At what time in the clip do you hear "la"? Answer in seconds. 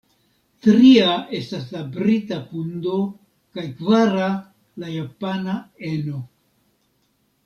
1.73-1.81, 4.85-4.89